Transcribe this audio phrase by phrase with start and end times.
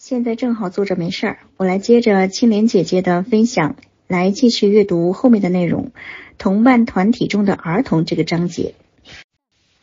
[0.00, 3.76] 现在正好坐着没事儿，我来接着青莲姐姐的分享，
[4.08, 5.90] 来继续阅读后面的内容。
[6.38, 8.72] 同伴团体中的儿童这个章节，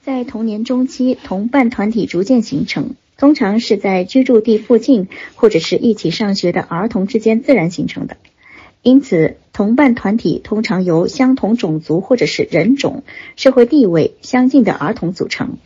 [0.01, 8.17] 在童年中期，同伴团体逐渐形成，通常是在居住地附近或者是一起上学的儿童之间自然形成的。
[8.81, 13.03] 因此，同伴团体通常由相同种族或者是人种、
[13.35, 15.59] 社会地位相近的儿童组成。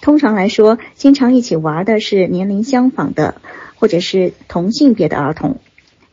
[0.00, 3.42] 通常来说，经常一起玩的是年龄相仿的。
[3.80, 5.58] 或者是同性别的儿童，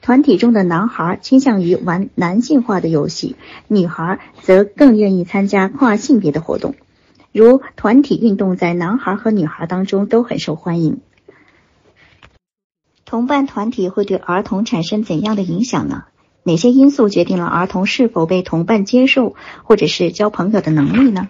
[0.01, 3.35] 团体中的男孩倾向于玩男性化的游戏，
[3.67, 6.75] 女孩则更愿意参加跨性别的活动，
[7.33, 11.01] 如团体运动在男孩和女孩当中都很受欢迎。
[13.05, 16.05] 同伴团体会对儿童产生怎样的影响呢？
[16.43, 21.27] 哪些因素决定了儿童是否被同伴接受，或者是交朋友的能力呢？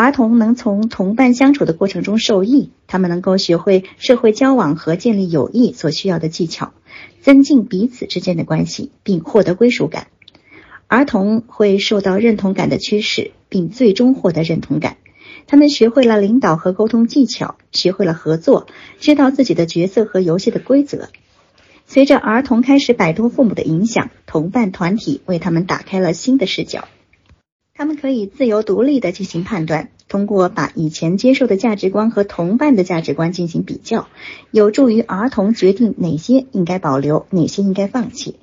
[0.00, 6.72] 儿童能从同伴相处的过程中受益，他们能够学会社会交往和建立友谊所需要的技巧，
[7.20, 10.06] 增进彼此之间的关系，并获得归属感。
[10.86, 14.98] 儿童会受到认同感的驱使，并最终获得认同感。
[15.48, 18.68] 他们学会了领导和沟通技巧，学会了合作，
[19.00, 21.08] 知道自己的角色和游戏的规则。
[21.88, 26.86] 随着儿童开始摆脱父母的影响，同伴团体为他们打开了新的视角。
[27.78, 34.08] 他们可以自由独立地进行判断，通过把以前接受的价值观和同伴的价值观进行比较，
[34.50, 38.34] 有助于儿童决定哪些应该保留，哪些应该放弃。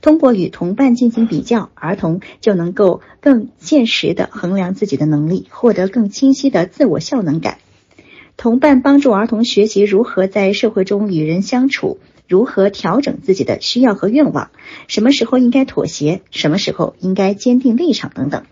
[0.00, 7.58] 通过与同伴进行比较，儿童就能够更现实地衡量自己的能力，获得更清晰的自我效能感。
[8.36, 14.52] 同伴帮助儿童学习如何在社会中与人相处，如何调整自己的需要和愿望，
[14.86, 18.44] 什么时候应该妥协，什么时候应该坚定立场等等。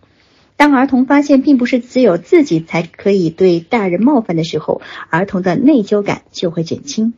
[0.63, 7.15] 当儿童发现并不是只有自己才可以对大人冒犯的时候，儿童的内疚感就会减轻。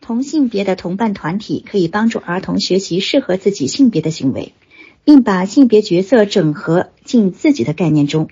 [0.00, 4.52] 同性别的同伴团体可以帮助儿童学习适合自己性别的行为，
[5.04, 8.28] 并把性别角色整合进自己的概念中。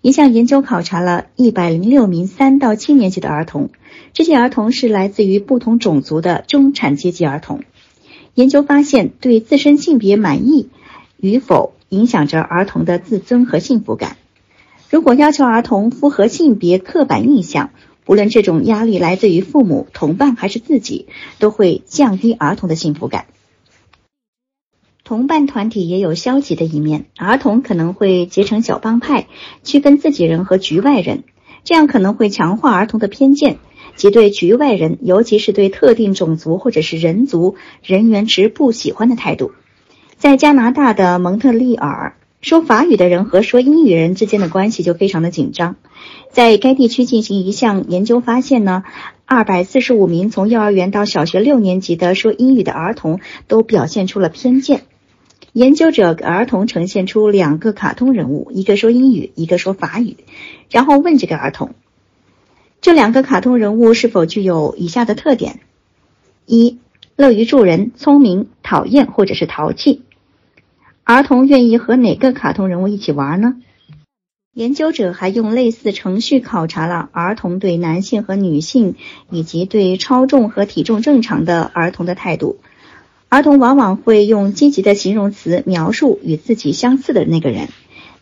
[0.00, 3.70] 一项研究考察了一百零六名三到七年级的儿童，
[4.14, 7.62] 这些儿童是来自于不同种族的中产阶级儿童。
[8.34, 10.70] 研究发现，对自身性别满意
[11.18, 11.73] 与否。
[11.94, 14.16] 影响着儿童的自尊和幸福感。
[14.90, 17.70] 如果要求儿童符合性别刻板印象，
[18.06, 21.06] 无论这种压力来自于父母、同伴还是自己，
[21.38, 23.26] 都会降低儿童的幸福感。
[25.04, 29.26] 同伴团体也有消极的一面，儿童可能会结成小帮派，
[29.62, 31.24] 区分自己人和局外人，
[31.62, 33.58] 这样可能会强化儿童的偏见，
[33.96, 39.52] 即对局外人，尤其是对特定种族或者是人族人员持不喜欢的态度。
[40.24, 45.76] 在加拿大的蒙特利尔，说法语的人和说英语人之间的关系就非常的紧张。
[46.30, 48.84] 在该地区进行一项研究发现呢，
[49.26, 54.84] 二百四十五名从幼儿园到小学六年级的说英语的儿童都表现出了偏见。
[55.52, 60.16] 研究者给儿童呈现出两个卡通人物，一个说英语，一个说法语，
[60.70, 61.74] 然后问这个儿童：
[62.80, 65.60] 这两个卡通人物是否具有以下的特点？
[66.46, 66.78] 一、
[67.14, 70.00] 乐于助人，聪明，讨厌或者是淘气。
[71.04, 73.56] 儿童愿意和哪个卡通人物一起玩呢？
[74.54, 78.94] 研究者还用类似程序考察了儿童对男性和女性，
[79.28, 82.58] 以及对超重和体重正常的儿童的态度。
[83.28, 87.68] 儿童往往会用积极的形容词描述与自己相似的那个人，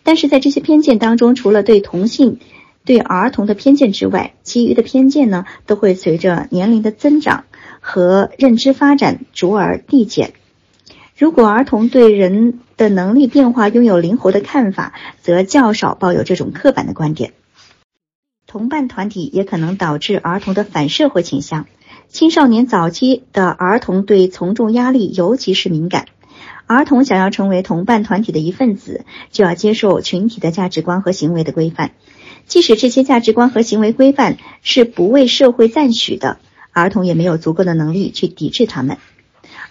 [0.03, 2.41] 但是在这些偏见当中，除了对同性、
[2.85, 7.45] 对儿童的偏见之外，其余的偏见呢，都会随着年龄的增长
[7.79, 10.33] 和认知发展逐而递减。
[11.15, 17.33] 如果儿童对人的能力变化拥有灵活的看法，则较少抱有这种刻板的观点。
[18.49, 21.67] 同伴团体也可能导致儿童的反社会倾向。
[22.09, 26.07] 青少年早期的儿童对从众压力尤其是敏感。
[26.67, 31.93] 儿童想要成为同伴团体的一份子，就要接受群体的价值观和行为的规范，
[32.47, 36.39] 即使这些价值观和行为规范是不为社会赞许的，
[36.73, 38.99] 儿童也没有足够的能力去抵制他们。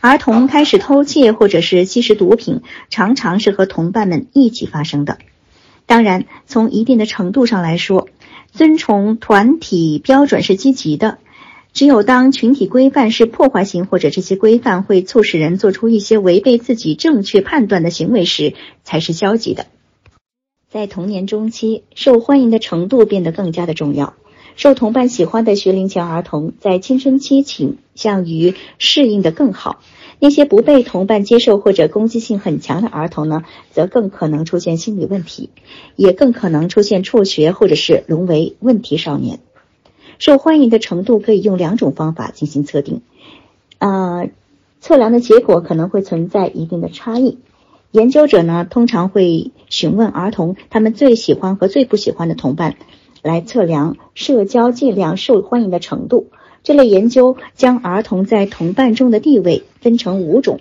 [0.01, 5.19] 儿童开始偷窃或者是吸食毒品，常常是和同伴们一起发生的。
[5.85, 8.09] 当然，从一定的程度上来说，
[8.51, 11.19] 遵从团体标准是积极的。
[11.71, 19.67] 只有当群体规范是破坏性，或者这些规范会促使人做出一些违背自己正确判断的行为时，才是消极的。
[20.67, 24.15] 在童年中期，受欢迎的程度变得更加的重要。
[24.55, 29.77] 受同伴喜欢的学龄前儿童，在青春期倾向于适应的更好；
[30.19, 35.49] 那些不被同伴接受或者攻击性很强的儿童呢，则更可能出现心理问题，
[35.95, 39.39] 也更可能出现辍学或者是沦为问题少年。
[40.19, 43.01] 受欢迎的程度可以用两种方法进行测定，
[43.79, 44.29] 呃，
[44.79, 47.39] 测量的结果可能会存在一定的差异。
[47.89, 52.75] 研究者呢，通常会询问儿童他们最喜欢和最不喜欢的同伴，
[53.21, 56.27] 来测量社交界量受欢迎的程度。
[56.63, 60.59] 这类研究将儿童在同伴中的地位分成五种：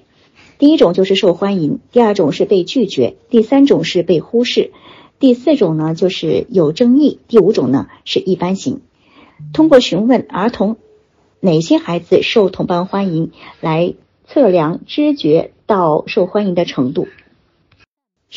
[0.59, 4.73] 第一种就是受欢迎，第二种是被拒绝，第三种是被忽视，
[5.19, 8.81] 第四种呢就是有争议，第五种呢是一般型。
[9.53, 10.77] 通过询问儿童
[11.41, 13.31] 哪些孩子受同伴欢迎，
[13.61, 13.95] 来
[14.27, 17.09] 测量知觉到受欢迎的程度。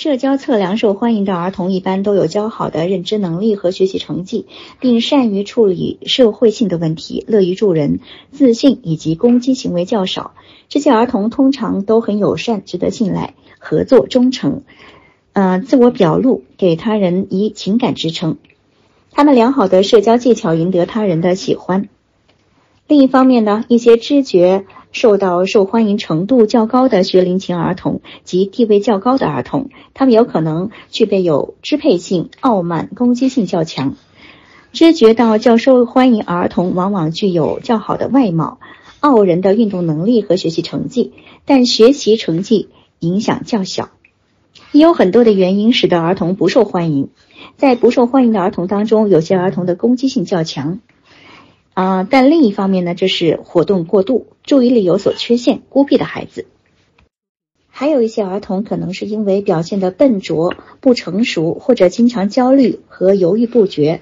[0.04, 4.48] 社交测量受欢迎的儿童一般都有较好的认知能力和学习成绩，
[4.82, 10.34] 并善于处理社会性的问题，乐于助人，自信以及攻击行为较少。
[10.68, 14.64] 这些儿童通常都很友善，值得信赖，合作忠诚，
[15.32, 18.36] 呃，自我表露，给他人以情感支撑。
[19.10, 21.88] 他们良好的社交技巧赢得他人的喜欢。
[22.90, 24.66] 另一方面呢，一些知觉。
[24.94, 33.96] 受到受欢迎程度较高的学龄前儿童及地位较高的儿童，他们有可能具备有支配性、傲慢、攻击性较强。
[34.72, 38.60] 知觉到较受欢迎儿童往往具有较好的外貌、
[39.00, 41.12] 傲人的运动能力和学习成绩，
[41.46, 42.70] 但学习成绩
[43.00, 43.90] 影响较小。
[44.72, 47.10] 也有很多的原因使得儿童不受欢迎。
[47.58, 50.80] 在不受欢迎的儿童当中，有些儿童的攻击性较强。
[51.74, 56.46] 啊，但另一方面呢，就是活动过度、注意力有所缺陷、孤僻的孩子。
[57.68, 64.02] 还有一些儿童可能是因为表现的笨拙、不成熟，或者经常焦虑和犹豫不决。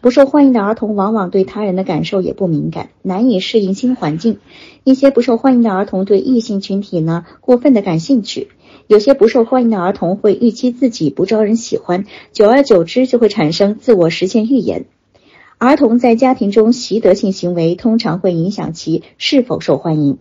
[0.00, 4.38] 不受欢迎的儿童往往对他人的感受也不敏感，难以适应新环境。
[4.82, 8.48] 一些不受欢迎的儿童对异性群体呢过分的感兴趣。
[8.88, 14.86] 有些不受欢迎的儿童会预期自己不招人喜欢，久而久之就会产生自我实现预言。
[15.64, 20.18] 儿童在家庭中习得性行为通常会影响其是否受欢迎。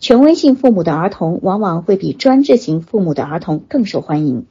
[0.00, 4.46] 权威性父母的儿童往往会比专制型父母的儿童更受欢迎。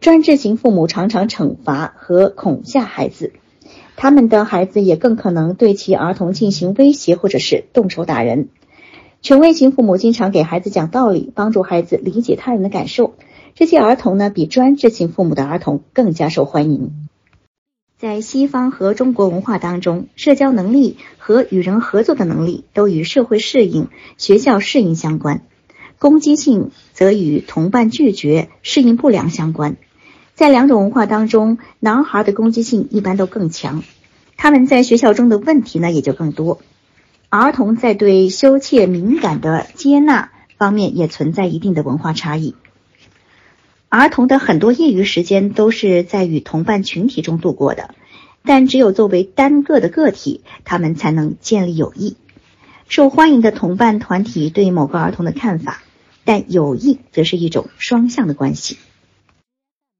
[0.00, 3.32] 专制型父母常常惩罚和恐吓孩子，
[3.96, 8.48] 他们的孩子也更可能对其儿童进行威胁或者是动手打人。
[9.22, 13.14] 权威型父母经常给孩子讲道理，帮助孩子理解他人的感受。
[13.56, 17.09] 这些儿童呢，比专制型父母的儿童更加受欢迎。
[18.00, 25.40] 在西方和中国文化当中，社交能力和与人合作的能力都与社会适应、学校适应相关；
[25.98, 29.76] 攻击性则与同伴拒绝、适应不良相关。
[30.34, 33.82] 在两种文化当中，男孩的攻击性一般都更强，
[34.38, 36.58] 他们在学校中的问题呢也就更多。
[37.28, 42.54] 儿童在对羞怯敏感的接纳方面也存在一定的文化差异。
[43.90, 47.92] 儿童的很多业余时间都是在与同伴群体中度过的，
[48.44, 52.16] 但只有作为单个的个体，他们才能建立友谊。
[52.88, 55.82] 受欢迎的同伴团体对某个儿童的看法，
[56.24, 58.78] 但友谊则是一种双向的关系。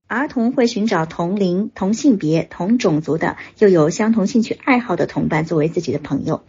[0.07, 6.45] 儿童会寻找同龄、同性别、同种族的，又有相同兴趣爱好的同伴作为自己的朋友。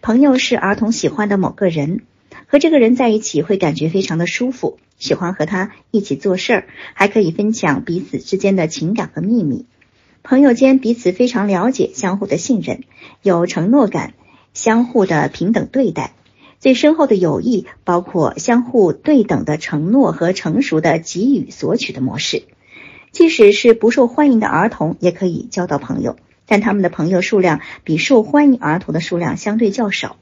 [0.00, 2.00] 朋友是儿童喜欢的某个人。
[2.48, 9.66] 和这个人在一起会感觉非常的舒服，喜欢和他一起做事儿，还可以分享彼此之间的情感和秘密。
[10.22, 12.82] 朋友间彼此非常了解，相互的信任，
[13.22, 14.14] 有承诺感，
[14.54, 16.12] 相互的平等对待。
[16.58, 22.44] 最深厚的友谊包括相互对等的承诺和成熟的给予索取的模式。
[23.12, 26.16] 即使是不受欢迎的儿童也可以交到朋友，
[26.46, 30.16] 但他们的朋友数量比受欢迎儿童的数量相对较少。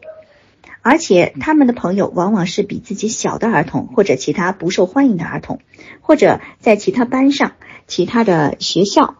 [0.84, 5.60] 而且他们的朋友往往是比自己小的儿童，或者其他不受欢迎的儿童，
[6.02, 7.52] 或者在其他班上、
[7.86, 9.16] 其他的学校。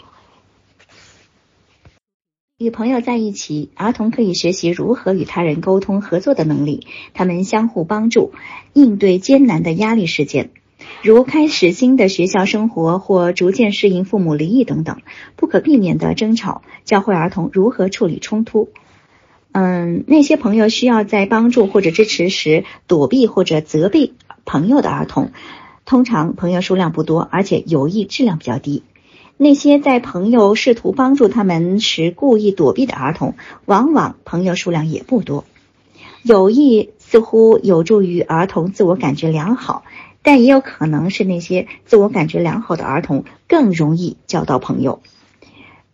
[2.59, 8.33] 与朋友在一起，儿童可以学习如何与他人沟通合作的能力，他们相互帮助，
[8.75, 10.51] 应对艰难的压力事件，
[11.03, 15.01] 如开始新的学校生活或逐渐适应父母离异等等
[15.35, 18.69] 不可避免的争吵，教会儿童如何处理冲突。
[19.57, 24.13] 嗯，那些朋友需要在帮助或者支持时躲避或者责备
[24.45, 25.31] 朋友的儿童，
[25.85, 28.83] 通常朋友数量不多，而且友谊质量比较低。
[29.37, 35.45] 那些在朋友试图帮助他们时故意躲避的儿童，往往朋友数量也不多。
[36.25, 39.85] 友谊似乎有助于儿童自我感觉良好，
[40.25, 45.01] 但也有可能是那些自我感觉良好的儿童更容易交到朋友。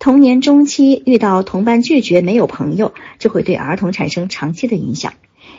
[0.00, 5.12] 童年中期遇到同伴拒绝、没有朋友，就会对儿童产生长期的影响。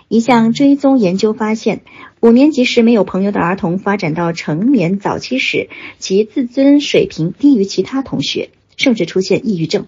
[0.08, 1.82] 一项追踪研究发现，
[2.22, 5.70] 五年级时没有朋友的儿童，发展到成年早期时，
[6.00, 9.86] 其自尊水平低于其他同学，甚至出现抑郁症。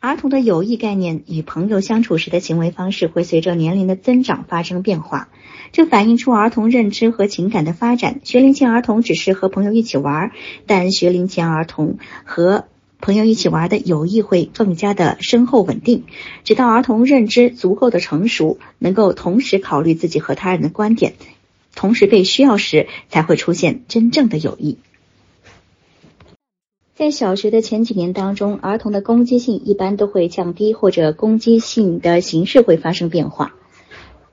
[0.00, 5.28] 儿童的友谊概念与朋友相处时的行为方式会随着年龄的增长发生变化，
[5.72, 8.20] 这反映出儿童认知和情感的发展。
[8.24, 10.30] 学龄前儿童只是和朋友一起玩，
[10.64, 12.64] 但学龄前儿童和
[13.00, 16.04] 朋友一起玩的友谊会更加的深厚稳定。
[16.44, 21.14] 直到儿童认知足够的成熟，能够同时考虑自己和他人的观点，
[21.74, 24.76] 同时被需要时，才会出现真正的友谊。
[26.94, 33.54] 在小学的前几年当中，儿童的攻击性一般都会降低，或者攻击性的形式会发生变化，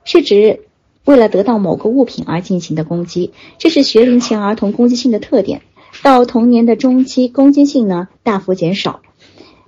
[0.04, 0.66] 是指
[1.06, 5.62] 为了得到某个物品而进行的攻击，这是学龄前儿童攻击性的特点。
[6.02, 9.00] 到童年的中期，攻击性呢大幅减少，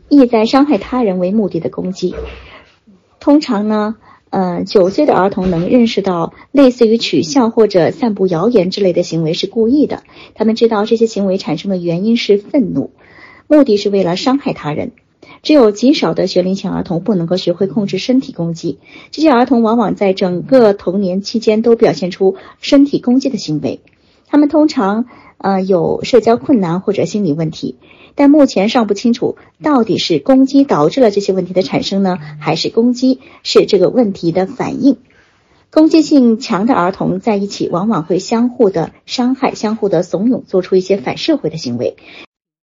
[0.08, 2.14] 意在伤害他人为目的的攻击，
[3.18, 3.96] 通常呢。
[4.32, 10.04] 呃，九岁的儿童能认识到类似于取笑或者散布谣言之类的行为是故意的。
[10.36, 12.92] 他们知道这些行为产生的原因是愤怒，
[13.48, 14.92] 目的是为了伤害他人。
[15.42, 18.78] 只有极少的学龄前儿童不能够学会控制身体攻击，
[19.10, 23.80] 这些儿童往往在整个童年期间都表现出身体攻击的行为。
[24.28, 25.06] 他们通常
[25.40, 27.76] 呃有社交困难或者心理问题。
[28.14, 34.98] 但目前尚不清楚，到底是攻击导致了这些问题的产生呢，还是攻击是这个问题的反应？
[35.70, 41.96] 攻击性强的儿童在一起，往往会相互的伤害、相互的怂恿，做出一些反社会的行为。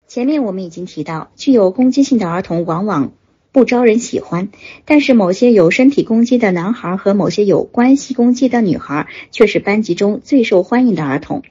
[0.08, 3.12] 前面我们已经提到，具有攻击性的儿童往往
[3.52, 4.50] 不招人喜欢，
[4.86, 11.44] 但是某些有身体攻击的男孩和某些有关系攻击的女孩，却是班级中最受欢迎的儿童。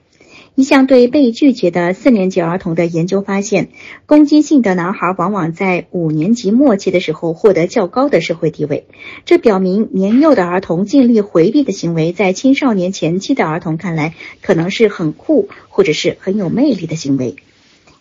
[0.56, 3.70] 一项对被拒绝的四年级儿童的研究发现，
[4.06, 8.86] 攻击性的男孩往往在五年级末期的时候获得较高的社会地位。
[9.24, 17.34] 这表明，年幼的儿童尽力回避的行为，在青少年前期的儿童看来，可能是很酷或者是很有魅力的行为。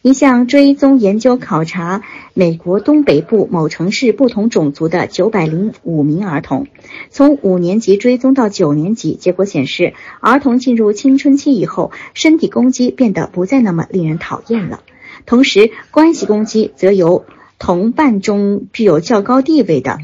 [0.04, 2.02] 一项追踪研究考察
[2.34, 6.68] 美国东北部某城市不同种族的九百零五名儿童，
[7.10, 14.82] 从五年级追踪到九年级，结果显示，儿童进入青春期以后，身体攻击变得不再那么令人讨厌了。
[15.26, 17.24] 同时，关系攻击则由
[17.58, 20.00] 同伴中具有较高地位的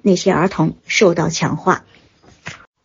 [0.00, 1.84] 那些儿童受到强化。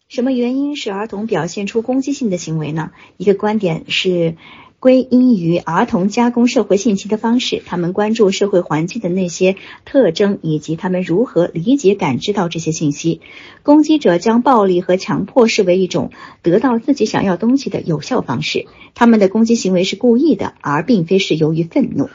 [0.07, 2.89] 什么原因使儿童表现出攻击性的行为呢？
[3.17, 4.35] 一个观点是。
[4.85, 13.19] 归因于儿童加工社会信息的方式，他们关注社会环境的那些特征，以及他们如何理解、感知到这些信息。
[13.63, 16.11] 攻击者将暴力和强迫视为一种
[16.43, 18.67] 得到自己想要东西的有效方式。
[18.93, 22.07] 他们的攻击行为是故意的，而并非是由于愤怒。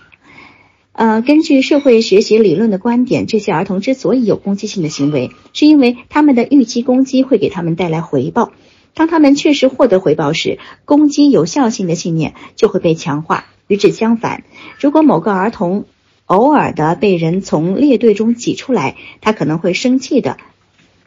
[0.92, 8.52] 呃，根据社会学习理论的观点，这些儿童之所以有攻击性的行为，是因为他们的预期攻击会给他们带来回报。
[8.94, 13.47] 当他们确实获得回报时，攻击有效性的信念就会被强化。
[13.66, 14.44] 与之相反，
[14.80, 15.85] 如果某个儿童
[16.26, 20.38] 偶尔的被人从列队中挤出来，他可能会生气的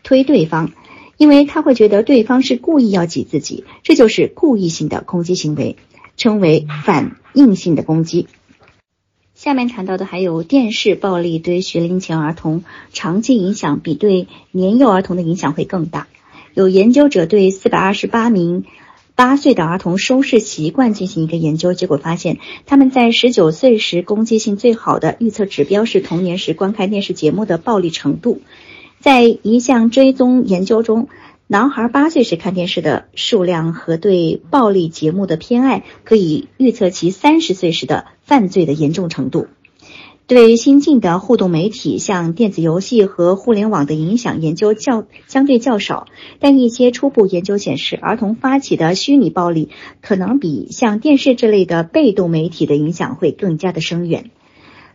[0.01, 0.71] 推对方，
[1.17, 3.65] 因为他会觉得对方是故意要挤自己。
[3.83, 5.75] 这就是故意性的攻击行为，
[6.15, 8.27] 称为反应性的攻击。
[9.33, 12.63] 下面谈到的还有电视暴力对学龄前儿童
[12.93, 16.07] 长期影响比对年幼儿童的影响会更大。
[16.53, 18.65] 有研究者对四百二十八名
[19.15, 28.41] 八岁的儿童收视习惯进行一个研究，结果发现他们在十九岁时攻击性最好的预测指标是童年时观看电视节目的暴力程度。
[28.99, 31.09] 在一项追踪研究中，
[31.47, 39.47] 男孩八岁时看电视的数量和对暴力节目的偏爱，可以预测其三十岁时的犯罪的严重程度。
[40.25, 46.07] 对新进的互动媒体，像电子游戏和互联网的影响研究较相对较少，
[46.39, 49.69] 但一些初步研究显示，儿童发起的虚拟暴力
[50.01, 54.31] 可能比像电视这类的被动媒体的影响会更加的深远。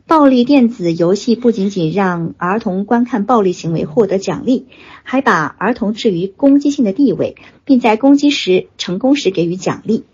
[0.06, 4.64] 暴力电子游戏不仅仅让儿童观看暴力行为获得奖励，
[5.02, 10.04] 还把儿童置于攻击性的地位，并在攻击时成功时给予奖励。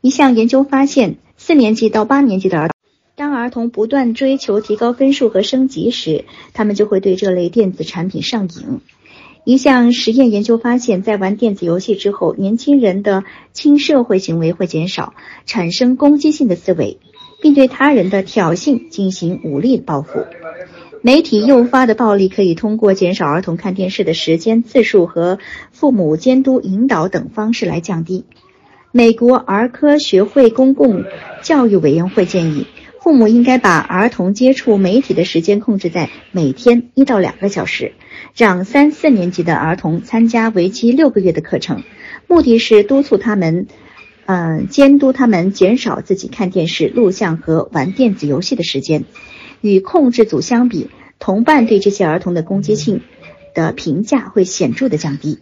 [0.00, 2.75] 一项研究发现，四年级到八年级的儿。
[3.16, 8.80] 当儿童不断追求提高分数和升级时，他们就会对这类电子产品上瘾。
[9.42, 15.14] 一项实验研究发现，在玩电子游戏之后，年轻人的亲社会行为会减少，
[15.46, 16.98] 产生攻击性的思维，
[17.40, 20.26] 并对他人的挑衅进行武力报复。
[21.00, 25.38] 媒体诱发的暴力可以通过减少儿童看电视的时间次数和
[25.72, 28.26] 父母监督引导等方式来降低。
[28.92, 31.04] 美国儿科学会公共
[31.42, 32.66] 教育委员会建议。
[33.06, 37.92] 父母应该把儿童接触媒体的时间控制在每天一到两个小时，
[38.34, 41.84] 让三四年级的儿童参加为期六个月的课程，
[42.26, 43.68] 目的是督促他们，
[44.24, 49.04] 嗯，监督他们减少自己看电视、录像和玩电子游戏的时间。
[49.60, 53.02] 与控制组相比，同伴对这些儿童的攻击性
[53.54, 55.38] 的评价会显著的降低。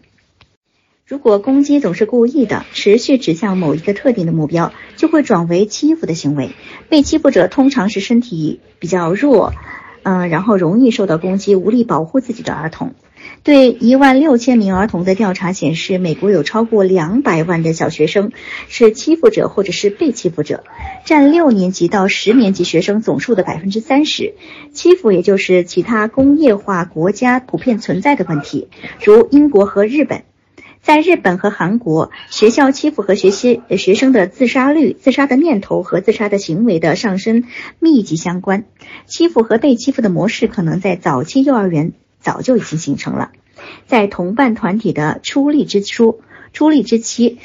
[1.07, 6.53] 如果攻击总是故意的，持续指向某一个特定的目标，就会转为欺负的行为。
[6.89, 9.53] 被欺负者通常是身体比较弱，
[10.03, 12.95] 嗯，然后容易受到攻击、无力保护自己的儿童。
[13.43, 18.33] 对一万六千名儿童的调查显示，美国有超过两百万的小学生
[18.69, 20.65] 是欺负者或者是被欺负者，
[21.05, 24.33] 占六年级到十年级学生总数的百分之三十。
[24.73, 28.69] 欺负也就是其他工业化国家普遍存在的问题，
[29.05, 30.23] 如英国和日本。
[30.85, 37.45] 在日本和韩国，学校欺负和学习学生的自杀率、自杀的念头和自杀的行为的上升
[37.79, 38.64] 密集相关。
[39.07, 43.31] 欺负和被欺负的模式可能在早期幼儿园早就已经形成了。
[43.87, 46.21] 在同伴团体的出力之初、
[46.53, 47.38] 出力之期，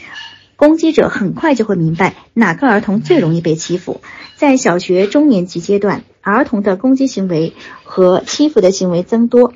[0.57, 4.01] 攻击者很快就会明白哪个儿童最容易被欺负。
[4.35, 7.53] 在小学中年级阶段，儿童的攻击行为
[7.85, 9.53] 和欺负的行为增多，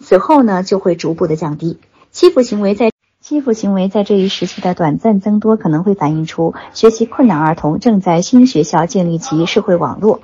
[0.00, 1.78] 此后呢就会逐步的降低。
[2.10, 2.90] 欺负行为在
[3.30, 10.20] 欺负行为在这一时期的短暂增多，可能会反映出学习困难儿童正在新学校建立起社会网络。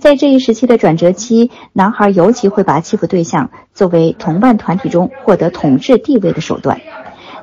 [0.00, 6.80] 在这一时期的转折期，男孩尤其会把欺负对象作为同伴团体中获得统治地位的手段。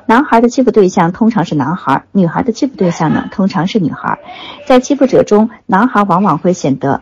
[0.04, 4.18] 男孩的欺负对象通常是男孩，女孩的欺负对象呢通常是女孩。
[4.66, 7.00] 在欺负者中，男孩往往会显得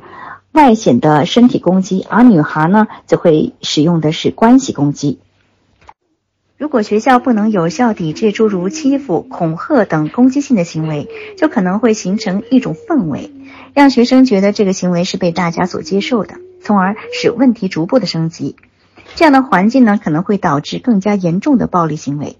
[0.52, 5.18] 外显的身体攻击，而女孩呢则会使用的是关系攻击。
[6.56, 13.32] 如果学校不能有效抵制诸如欺负、恐吓等攻击性的行为，就可能会形成一种氛围，
[13.74, 18.54] 让学生觉得这个行为是被大家所接受的，从而使问题逐步的升级。
[19.16, 22.36] 这样的环境呢，可能会导致更加严重的暴力行为。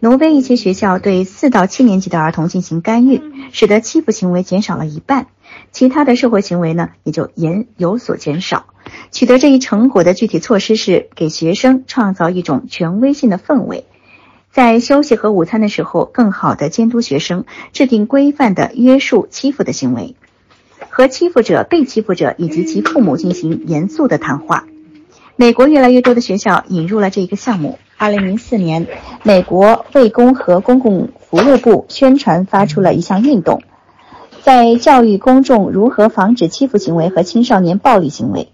[0.00, 5.26] 挪威一些学校对四到七年级的儿童进行干预，使得欺负行为减少了一半，
[5.72, 8.66] 其他的社会行为呢也就严有所减少。
[9.10, 13.86] 取得这一成果的具体措施是给学生创造一种权威性的氛围，
[14.52, 20.14] 在休息和午餐的时候，更好的监督学生，制定规范的约束欺负的行为，
[20.90, 24.64] 和欺负者、被欺负者以及其父母进行严肃的谈话。
[25.34, 27.80] 美国越来越多的学校引入了这一个项目。
[28.00, 28.86] 二零零四年，
[29.24, 33.60] 美国卫工和公共服务部宣传发出了一项运动，
[34.44, 38.50] 在教育公众如何防止欺负行为和青少年暴力行为。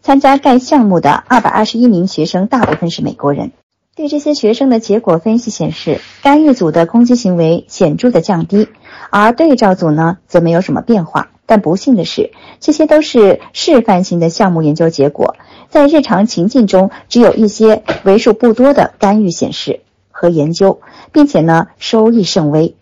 [0.00, 3.50] 参加该项目的二百二十一名学生大部分是美国人。
[3.96, 8.68] 对这些学生的结果分析显示，干预组的攻击行为显著的降低，
[9.10, 11.30] 而对照组呢则没有什么变化。
[11.46, 12.30] 但不幸的是，
[12.60, 15.36] 这些都是示范性的项目研究结果，
[15.68, 19.80] 在日常情境中只有一些为数不多的干预显示
[20.10, 20.80] 和研究，
[21.12, 22.74] 并且呢收益甚微。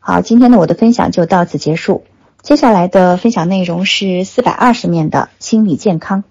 [0.00, 2.04] 好，今天的我的分享就到此结束。
[2.42, 6.24] 接下来的分享内容是四百二十面的心理健康。